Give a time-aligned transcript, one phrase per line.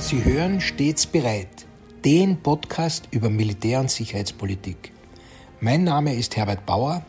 [0.00, 1.66] Sie hören stets bereit,
[2.06, 4.92] den Podcast über Militär- und Sicherheitspolitik.
[5.60, 7.04] Mein Name ist Herbert Bauer,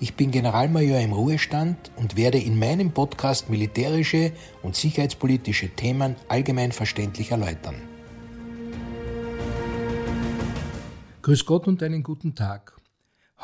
[0.00, 6.72] ich bin Generalmajor im Ruhestand und werde in meinem Podcast militärische und sicherheitspolitische Themen allgemein
[6.72, 7.76] verständlich erläutern.
[11.22, 12.76] Grüß Gott und einen guten Tag.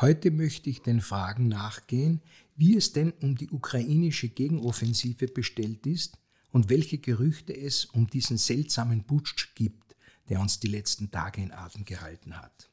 [0.01, 2.21] Heute möchte ich den Fragen nachgehen,
[2.57, 6.17] wie es denn um die ukrainische Gegenoffensive bestellt ist
[6.51, 9.95] und welche Gerüchte es um diesen seltsamen Putsch gibt,
[10.29, 12.69] der uns die letzten Tage in Atem gehalten hat.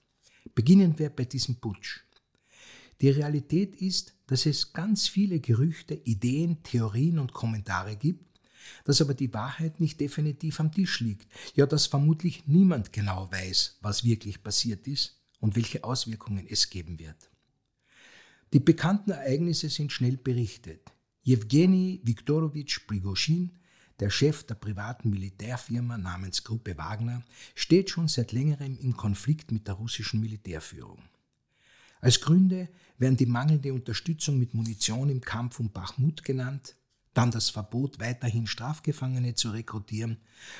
[0.54, 2.00] Beginnen wir bei diesem Putsch.
[3.00, 8.24] Die Realität ist, dass es ganz viele Gerüchte, Ideen, Theorien und Kommentare gibt,
[8.84, 13.78] dass aber die Wahrheit nicht definitiv am Tisch liegt, ja dass vermutlich niemand genau weiß,
[13.80, 17.30] was wirklich passiert ist und welche Auswirkungen es geben wird.
[18.52, 20.80] Die bekannten Ereignisse sind schnell berichtet.
[21.22, 23.50] Jewgeni Viktorowitsch Prigoschin
[24.00, 27.22] der Chef der privaten Militärfirma namens Gruppe Wagner
[27.54, 31.02] steht schon seit längerem in Konflikt mit der russischen Militärführung.
[32.00, 36.76] Als Gründe werden die mangelnde Unterstützung mit Munition im Kampf um Bachmut genannt,
[37.14, 40.18] dann das Verbot, weiterhin Strafgefangene zu rekrutieren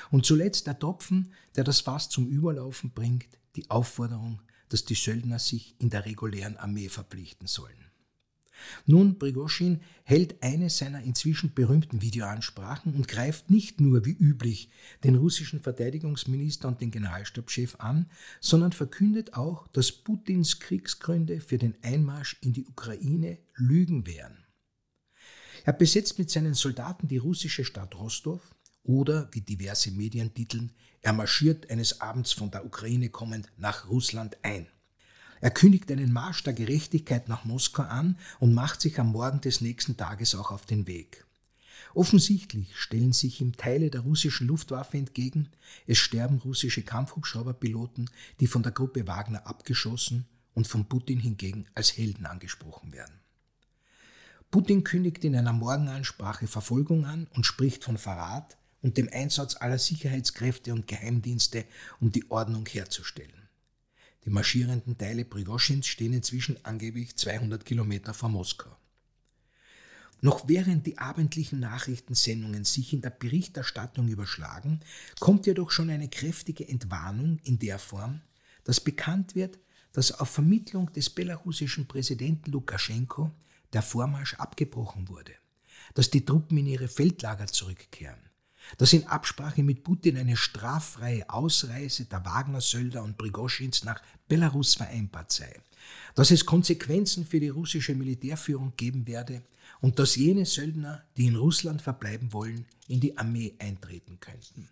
[0.09, 5.39] und zuletzt der Tropfen, der das Fass zum Überlaufen bringt, die Aufforderung, dass die Söldner
[5.39, 7.86] sich in der regulären Armee verpflichten sollen.
[8.85, 14.69] Nun, Prigoschin hält eine seiner inzwischen berühmten Videoansprachen und greift nicht nur wie üblich
[15.03, 18.09] den russischen Verteidigungsminister und den Generalstabschef an,
[18.39, 24.37] sondern verkündet auch, dass Putins Kriegsgründe für den Einmarsch in die Ukraine Lügen wären.
[25.65, 28.39] Er besetzt mit seinen Soldaten die russische Stadt Rostov
[28.83, 34.37] oder, wie diverse Medien titeln, er marschiert eines Abends von der Ukraine kommend nach Russland
[34.43, 34.67] ein.
[35.41, 39.61] Er kündigt einen Marsch der Gerechtigkeit nach Moskau an und macht sich am Morgen des
[39.61, 41.25] nächsten Tages auch auf den Weg.
[41.93, 45.49] Offensichtlich stellen sich ihm Teile der russischen Luftwaffe entgegen,
[45.85, 48.09] es sterben russische Kampfhubschrauberpiloten,
[48.39, 53.19] die von der Gruppe Wagner abgeschossen und von Putin hingegen als Helden angesprochen werden.
[54.49, 59.77] Putin kündigt in einer Morgenansprache Verfolgung an und spricht von Verrat und dem Einsatz aller
[59.77, 61.65] Sicherheitskräfte und Geheimdienste,
[61.99, 63.46] um die Ordnung herzustellen.
[64.27, 68.75] Die marschierenden Teile Prigoschins stehen inzwischen angeblich 200 Kilometer vor Moskau.
[70.19, 74.81] Noch während die abendlichen Nachrichtensendungen sich in der Berichterstattung überschlagen,
[75.21, 78.19] kommt jedoch schon eine kräftige Entwarnung in der Form,
[78.65, 79.59] dass bekannt wird,
[79.93, 83.31] dass auf Vermittlung des belarussischen Präsidenten Lukaschenko
[83.71, 85.35] der Vormarsch abgebrochen wurde,
[85.93, 88.26] dass die Truppen in ihre Feldlager zurückkehren,
[88.77, 95.31] dass in Absprache mit Putin eine straffreie Ausreise der Wagner-Sölder und Prigoschins nach Belarus vereinbart
[95.31, 95.61] sei,
[96.15, 99.43] dass es Konsequenzen für die russische Militärführung geben werde
[99.79, 104.69] und dass jene Söldner, die in Russland verbleiben wollen, in die Armee eintreten könnten.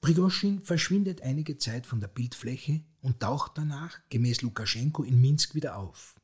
[0.00, 5.78] Prigoschin verschwindet einige Zeit von der Bildfläche und taucht danach, gemäß Lukaschenko, in Minsk wieder
[5.78, 6.16] auf.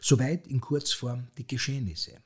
[0.00, 2.22] Soweit in Kurzform die Geschehnisse.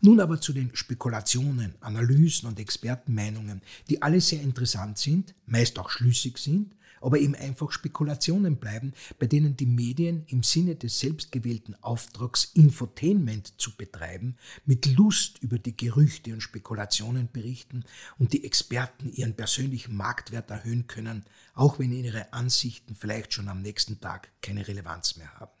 [0.00, 5.90] Nun aber zu den Spekulationen, Analysen und Expertenmeinungen, die alle sehr interessant sind, meist auch
[5.90, 11.74] schlüssig sind, aber eben einfach Spekulationen bleiben, bei denen die Medien im Sinne des selbstgewählten
[11.82, 14.36] Auftrags Infotainment zu betreiben,
[14.66, 17.84] mit Lust über die Gerüchte und Spekulationen berichten
[18.18, 21.24] und die Experten ihren persönlichen Marktwert erhöhen können,
[21.54, 25.59] auch wenn ihre Ansichten vielleicht schon am nächsten Tag keine Relevanz mehr haben.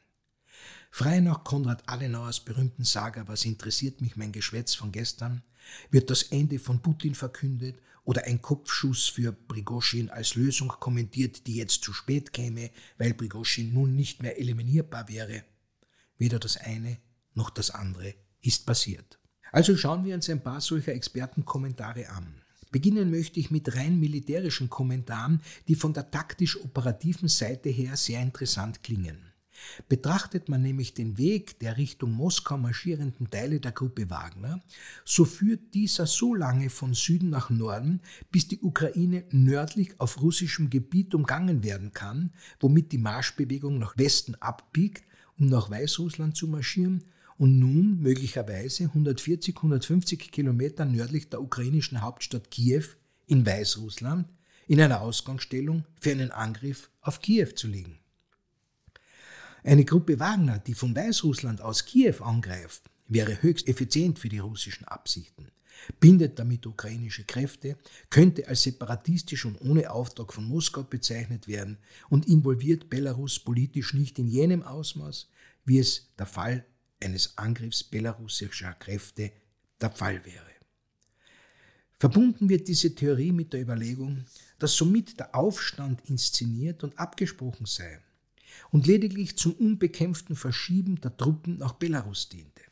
[0.90, 5.42] Frei nach Konrad Adenauers berühmten Saga Was interessiert mich mein Geschwätz von gestern,
[5.90, 11.56] wird das Ende von Putin verkündet oder ein Kopfschuss für Prigoschin als Lösung kommentiert, die
[11.56, 15.44] jetzt zu spät käme, weil Prigoschin nun nicht mehr eliminierbar wäre.
[16.18, 16.98] Weder das eine
[17.34, 19.20] noch das andere ist passiert.
[19.52, 22.42] Also schauen wir uns ein paar solcher Expertenkommentare an.
[22.72, 28.82] Beginnen möchte ich mit rein militärischen Kommentaren, die von der taktisch-operativen Seite her sehr interessant
[28.82, 29.29] klingen.
[29.88, 34.62] Betrachtet man nämlich den Weg der Richtung Moskau marschierenden Teile der Gruppe Wagner,
[35.04, 40.70] so führt dieser so lange von Süden nach Norden, bis die Ukraine nördlich auf russischem
[40.70, 45.04] Gebiet umgangen werden kann, womit die Marschbewegung nach Westen abbiegt,
[45.38, 47.04] um nach Weißrussland zu marschieren
[47.38, 52.84] und nun möglicherweise 140, 150 Kilometer nördlich der ukrainischen Hauptstadt Kiew
[53.26, 54.28] in Weißrussland
[54.66, 57.98] in einer Ausgangsstellung für einen Angriff auf Kiew zu liegen.
[59.62, 64.86] Eine Gruppe Wagner, die von Weißrussland aus Kiew angreift, wäre höchst effizient für die russischen
[64.86, 65.48] Absichten,
[65.98, 67.76] bindet damit ukrainische Kräfte,
[68.08, 71.76] könnte als separatistisch und ohne Auftrag von Moskau bezeichnet werden
[72.08, 75.28] und involviert Belarus politisch nicht in jenem Ausmaß,
[75.66, 76.64] wie es der Fall
[77.02, 79.32] eines Angriffs belarussischer Kräfte
[79.80, 80.44] der Fall wäre.
[81.98, 84.24] Verbunden wird diese Theorie mit der Überlegung,
[84.58, 88.00] dass somit der Aufstand inszeniert und abgesprochen sei
[88.70, 92.62] und lediglich zum unbekämpften Verschieben der Truppen nach Belarus diente.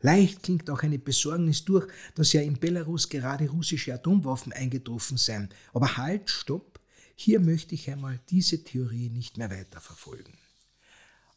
[0.00, 5.48] Leicht klingt auch eine Besorgnis durch, dass ja in Belarus gerade russische Atomwaffen eingetroffen seien.
[5.72, 6.78] Aber halt, stopp,
[7.16, 10.34] hier möchte ich einmal diese Theorie nicht mehr weiterverfolgen.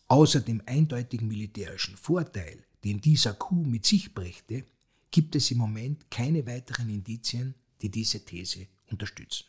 [0.07, 4.65] Außer dem eindeutigen militärischen Vorteil, den dieser Coup mit sich brächte,
[5.09, 9.45] gibt es im Moment keine weiteren Indizien, die diese These unterstützen.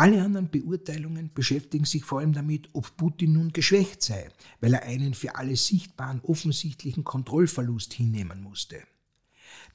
[0.00, 4.28] Alle anderen Beurteilungen beschäftigen sich vor allem damit, ob Putin nun geschwächt sei,
[4.60, 8.76] weil er einen für alle sichtbaren offensichtlichen Kontrollverlust hinnehmen musste.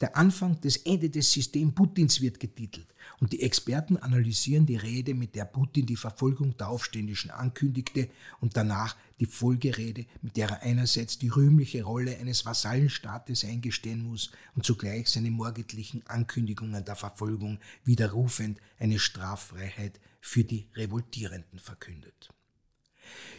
[0.02, 2.88] Der Anfang des Ende des Systems Putins wird getitelt
[3.20, 8.10] und die Experten analysieren die Rede, mit der Putin die Verfolgung der Aufständischen ankündigte
[8.40, 14.32] und danach die Folgerede, mit der er einerseits die rühmliche Rolle eines Vasallenstaates eingestehen muss
[14.56, 22.30] und zugleich seine morgendlichen Ankündigungen der Verfolgung widerrufend eine Straffreiheit für die Revoltierenden verkündet.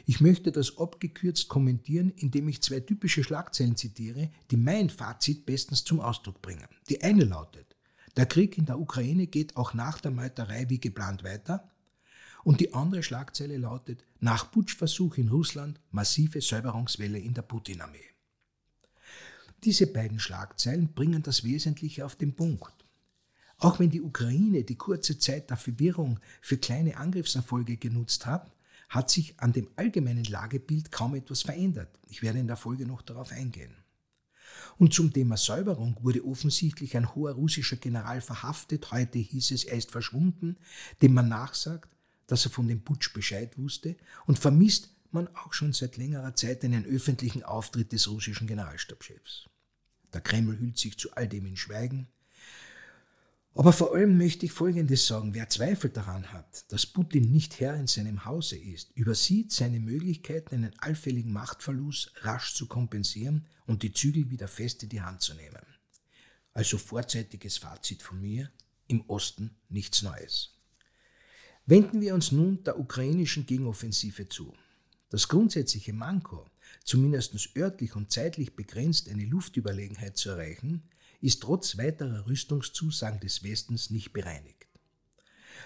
[0.07, 5.85] Ich möchte das abgekürzt kommentieren, indem ich zwei typische Schlagzeilen zitiere, die mein Fazit bestens
[5.85, 6.69] zum Ausdruck bringen.
[6.89, 7.75] Die eine lautet,
[8.17, 11.69] der Krieg in der Ukraine geht auch nach der Meuterei wie geplant weiter.
[12.45, 18.11] Und die andere Schlagzeile lautet, nach Putschversuch in Russland massive Säuberungswelle in der Putin-Armee.
[19.65, 22.85] Diese beiden Schlagzeilen bringen das Wesentliche auf den Punkt.
[23.59, 28.53] Auch wenn die Ukraine die kurze Zeit der Verwirrung für kleine Angriffserfolge genutzt hat,
[28.89, 31.99] hat sich an dem allgemeinen Lagebild kaum etwas verändert.
[32.09, 33.75] Ich werde in der Folge noch darauf eingehen.
[34.77, 38.91] Und zum Thema Säuberung wurde offensichtlich ein hoher russischer General verhaftet.
[38.91, 40.57] Heute hieß es, er ist verschwunden,
[41.03, 41.97] dem man nachsagt,
[42.27, 43.97] dass er von dem Putsch Bescheid wusste
[44.27, 49.49] und vermisst man auch schon seit längerer Zeit einen öffentlichen Auftritt des russischen Generalstabschefs.
[50.13, 52.09] Der Kreml hüllt sich zu all dem in Schweigen.
[53.57, 55.33] Aber vor allem möchte ich Folgendes sagen.
[55.33, 60.57] Wer Zweifel daran hat, dass Putin nicht Herr in seinem Hause ist, übersieht seine Möglichkeiten,
[60.57, 65.35] einen allfälligen Machtverlust rasch zu kompensieren und die Zügel wieder fest in die Hand zu
[65.35, 65.63] nehmen.
[66.53, 68.51] Also vorzeitiges Fazit von mir,
[68.89, 70.59] im Osten nichts Neues.
[71.65, 74.53] Wenden wir uns nun der ukrainischen Gegenoffensive zu.
[75.11, 76.51] Das grundsätzliche Manko,
[76.83, 80.83] zumindest örtlich und zeitlich begrenzt eine Luftüberlegenheit zu erreichen,
[81.25, 84.69] ist trotz weiterer Rüstungszusagen des Westens nicht bereinigt.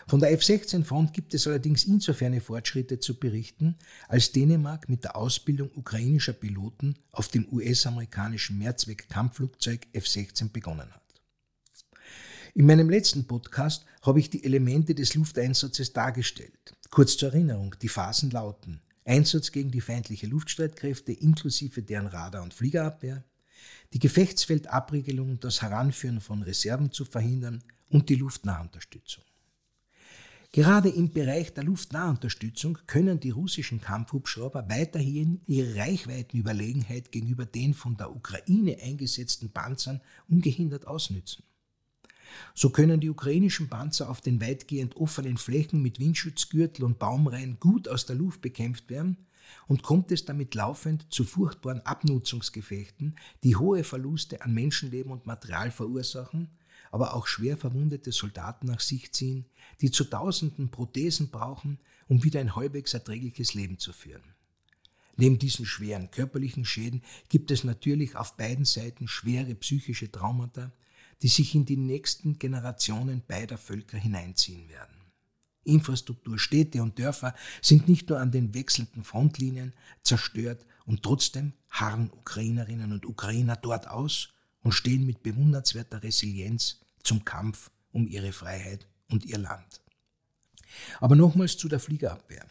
[0.06, 5.70] Von der F-16-Front gibt es allerdings insofern Fortschritte zu berichten, als Dänemark mit der Ausbildung
[5.74, 11.02] ukrainischer Piloten auf dem US-amerikanischen Mehrzweck-Kampfflugzeug F-16 begonnen hat.
[12.54, 16.74] In meinem letzten Podcast habe ich die Elemente des Lufteinsatzes dargestellt.
[16.90, 22.54] Kurz zur Erinnerung, die Phasen lauten Einsatz gegen die feindliche Luftstreitkräfte inklusive deren Radar- und
[22.54, 23.24] Fliegerabwehr,
[23.92, 29.24] die Gefechtsfeldabriegelung, das Heranführen von Reserven zu verhindern und die Luftnahunterstützung.
[30.50, 37.98] Gerade im Bereich der Luftnahunterstützung können die russischen Kampfhubschrauber weiterhin ihre Reichweitenüberlegenheit gegenüber den von
[37.98, 41.44] der Ukraine eingesetzten Panzern ungehindert ausnützen.
[42.54, 47.88] So können die ukrainischen Panzer auf den weitgehend offenen Flächen mit Windschutzgürtel und Baumreihen gut
[47.88, 49.27] aus der Luft bekämpft werden
[49.66, 55.70] und kommt es damit laufend zu furchtbaren Abnutzungsgefechten, die hohe Verluste an Menschenleben und Material
[55.70, 56.50] verursachen,
[56.90, 59.46] aber auch schwer verwundete Soldaten nach sich ziehen,
[59.80, 61.78] die zu tausenden Prothesen brauchen,
[62.08, 64.34] um wieder ein halbwegs erträgliches Leben zu führen.
[65.16, 70.72] Neben diesen schweren körperlichen Schäden gibt es natürlich auf beiden Seiten schwere psychische Traumata,
[71.22, 74.97] die sich in die nächsten Generationen beider Völker hineinziehen werden.
[75.68, 79.72] Infrastruktur, Städte und Dörfer sind nicht nur an den wechselnden Frontlinien
[80.02, 84.30] zerstört und trotzdem harren Ukrainerinnen und Ukrainer dort aus
[84.62, 89.82] und stehen mit bewundernswerter Resilienz zum Kampf um ihre Freiheit und ihr Land.
[91.00, 92.46] Aber nochmals zu der Fliegerabwehr.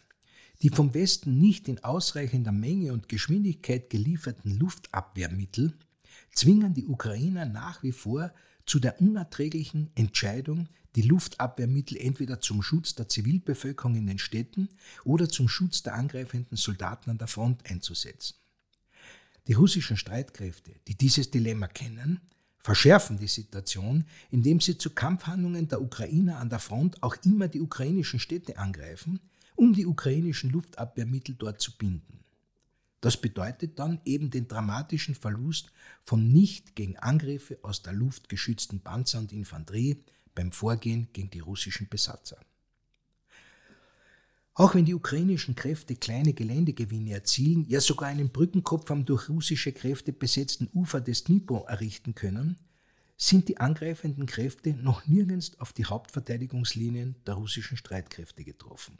[0.62, 5.74] Die vom Westen nicht in ausreichender Menge und Geschwindigkeit gelieferten Luftabwehrmittel
[6.32, 8.32] zwingen die Ukrainer nach wie vor
[8.68, 14.68] zu der unerträglichen Entscheidung, die Luftabwehrmittel entweder zum Schutz der Zivilbevölkerung in den Städten
[15.04, 18.34] oder zum Schutz der angreifenden Soldaten an der Front einzusetzen.
[19.46, 22.20] Die russischen Streitkräfte, die dieses Dilemma kennen,
[22.58, 27.62] verschärfen die Situation, indem sie zu Kampfhandlungen der Ukrainer an der Front auch immer die
[27.62, 29.20] ukrainischen Städte angreifen,
[29.56, 32.17] um die ukrainischen Luftabwehrmittel dort zu binden.
[33.00, 35.70] Das bedeutet dann eben den dramatischen Verlust
[36.02, 40.02] von nicht gegen Angriffe aus der Luft geschützten Panzer und Infanterie
[40.34, 42.38] beim Vorgehen gegen die russischen Besatzer.
[44.54, 49.70] Auch wenn die ukrainischen Kräfte kleine Geländegewinne erzielen, ja sogar einen Brückenkopf am durch russische
[49.70, 52.56] Kräfte besetzten Ufer des Dnipro errichten können,
[53.16, 58.98] sind die angreifenden Kräfte noch nirgends auf die Hauptverteidigungslinien der russischen Streitkräfte getroffen.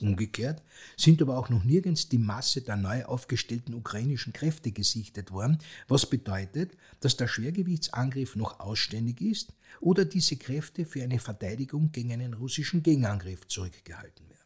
[0.00, 0.62] Umgekehrt
[0.96, 6.08] sind aber auch noch nirgends die Masse der neu aufgestellten ukrainischen Kräfte gesichtet worden, was
[6.08, 12.34] bedeutet, dass der Schwergewichtsangriff noch ausständig ist oder diese Kräfte für eine Verteidigung gegen einen
[12.34, 14.38] russischen Gegenangriff zurückgehalten werden.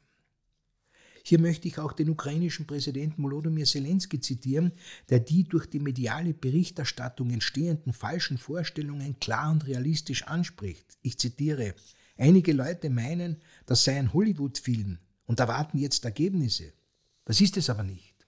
[1.25, 4.73] Hier möchte ich auch den ukrainischen Präsidenten Volodymyr Zelensky zitieren,
[5.09, 10.99] der die durch die mediale Berichterstattung entstehenden falschen Vorstellungen klar und realistisch anspricht.
[11.03, 11.75] Ich zitiere,
[12.17, 16.73] einige Leute meinen, das sei ein Hollywood-Film, und erwarten jetzt Ergebnisse.
[17.25, 18.27] Das ist es aber nicht.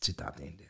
[0.00, 0.64] Zitat Ende.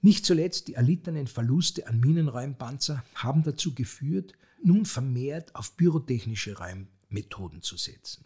[0.00, 7.62] Nicht zuletzt die erlittenen Verluste an Minenräumpanzer haben dazu geführt, nun vermehrt auf pyrotechnische Räummethoden
[7.62, 8.24] zu setzen.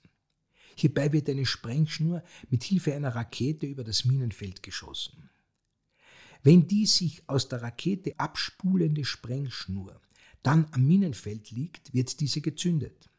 [0.74, 5.30] Hierbei wird eine Sprengschnur mit Hilfe einer Rakete über das Minenfeld geschossen.
[6.42, 10.00] Wenn die sich aus der Rakete abspulende Sprengschnur
[10.42, 13.10] dann am Minenfeld liegt, wird diese gezündet.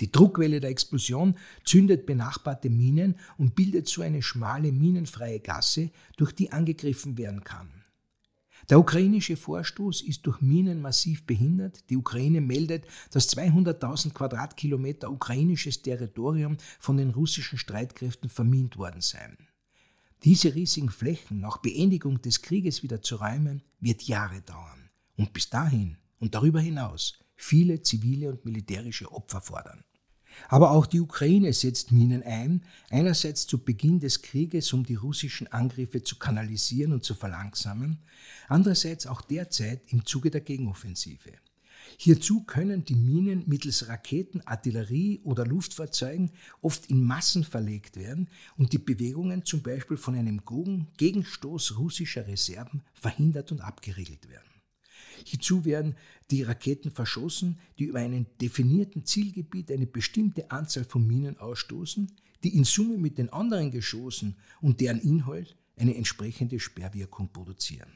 [0.00, 6.32] Die Druckwelle der Explosion zündet benachbarte Minen und bildet so eine schmale minenfreie Gasse, durch
[6.32, 7.84] die angegriffen werden kann.
[8.70, 11.90] Der ukrainische Vorstoß ist durch Minen massiv behindert.
[11.90, 19.36] Die Ukraine meldet, dass 200.000 Quadratkilometer ukrainisches Territorium von den russischen Streitkräften vermint worden seien.
[20.24, 25.50] Diese riesigen Flächen nach Beendigung des Krieges wieder zu räumen, wird Jahre dauern und bis
[25.50, 29.84] dahin und darüber hinaus viele zivile und militärische Opfer fordern.
[30.48, 35.46] Aber auch die Ukraine setzt Minen ein, einerseits zu Beginn des Krieges, um die russischen
[35.48, 37.98] Angriffe zu kanalisieren und zu verlangsamen,
[38.48, 41.32] andererseits auch derzeit im Zuge der Gegenoffensive.
[41.98, 48.72] Hierzu können die Minen mittels Raketen, Artillerie oder Luftfahrzeugen oft in Massen verlegt werden und
[48.72, 50.42] die Bewegungen zum Beispiel von einem
[50.96, 54.53] Gegenstoß russischer Reserven verhindert und abgeriegelt werden.
[55.24, 55.96] Hierzu werden
[56.30, 62.12] die Raketen verschossen, die über einem definierten Zielgebiet eine bestimmte Anzahl von Minen ausstoßen,
[62.44, 67.90] die in Summe mit den anderen Geschossen und deren Inhalt eine entsprechende Sperrwirkung produzieren.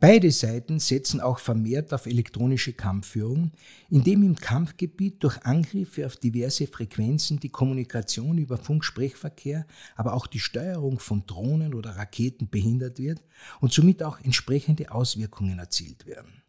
[0.00, 3.50] Beide Seiten setzen auch vermehrt auf elektronische Kampfführung,
[3.90, 10.38] indem im Kampfgebiet durch Angriffe auf diverse Frequenzen die Kommunikation über Funksprechverkehr, aber auch die
[10.38, 13.24] Steuerung von Drohnen oder Raketen behindert wird
[13.60, 16.44] und somit auch entsprechende Auswirkungen erzielt werden.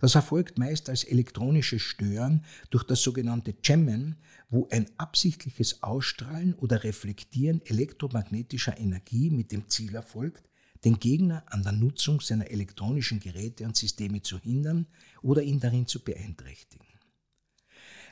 [0.00, 4.14] Das erfolgt meist als elektronisches Stören durch das sogenannte Jammen,
[4.50, 10.48] wo ein absichtliches Ausstrahlen oder Reflektieren elektromagnetischer Energie mit dem Ziel erfolgt,
[10.84, 14.86] den Gegner an der Nutzung seiner elektronischen Geräte und Systeme zu hindern
[15.22, 16.86] oder ihn darin zu beeinträchtigen.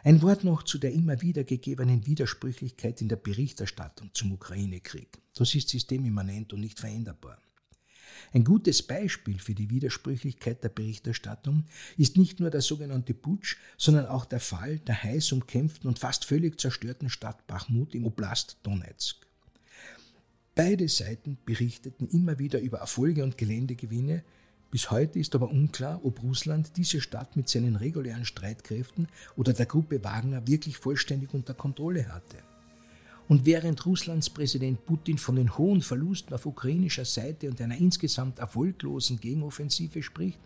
[0.04, 5.22] Ein Wort noch zu der immer wieder gegebenen Widersprüchlichkeit in der Berichterstattung zum Ukraine-Krieg.
[5.34, 7.38] Das ist systemimmanent und nicht veränderbar.
[8.32, 14.06] Ein gutes Beispiel für die Widersprüchlichkeit der Berichterstattung ist nicht nur der sogenannte Putsch, sondern
[14.06, 19.26] auch der Fall der heiß umkämpften und fast völlig zerstörten Stadt Bachmut im Oblast Donetsk.
[20.54, 24.22] Beide Seiten berichteten immer wieder über Erfolge und Geländegewinne.
[24.70, 29.64] Bis heute ist aber unklar, ob Russland diese Stadt mit seinen regulären Streitkräften oder der
[29.64, 32.36] Gruppe Wagner wirklich vollständig unter Kontrolle hatte.
[33.28, 38.38] Und während Russlands Präsident Putin von den hohen Verlusten auf ukrainischer Seite und einer insgesamt
[38.38, 40.40] erfolglosen Gegenoffensive spricht,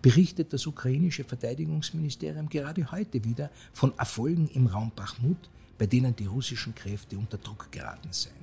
[0.00, 6.26] berichtet das ukrainische Verteidigungsministerium gerade heute wieder von Erfolgen im Raum Bachmut, bei denen die
[6.26, 8.41] russischen Kräfte unter Druck geraten seien.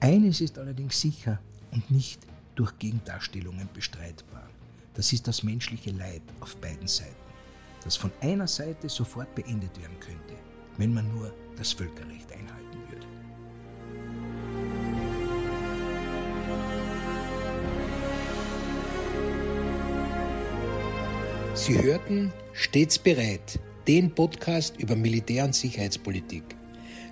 [0.00, 1.38] Eines ist allerdings sicher
[1.72, 2.20] und nicht
[2.54, 4.48] durch Gegendarstellungen bestreitbar.
[4.94, 7.14] Das ist das menschliche Leid auf beiden Seiten,
[7.84, 10.34] das von einer Seite sofort beendet werden könnte,
[10.78, 13.06] wenn man nur das Völkerrecht einhalten würde.
[21.54, 26.56] Sie hörten Stets bereit, den Podcast über Militär- und Sicherheitspolitik.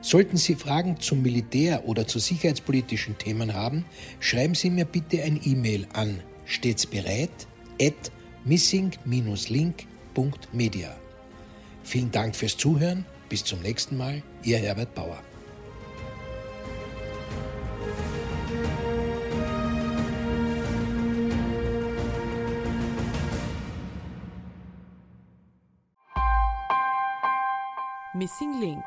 [0.01, 3.85] Sollten Sie Fragen zum Militär oder zu sicherheitspolitischen Themen haben,
[4.21, 7.31] schreiben Sie mir bitte ein E-Mail an stets bereit
[7.81, 8.13] at
[8.45, 10.97] missing-link.media.
[11.83, 13.05] Vielen Dank fürs Zuhören.
[13.29, 14.23] Bis zum nächsten Mal.
[14.43, 15.23] Ihr Herbert Bauer.
[28.15, 28.83] Missing Link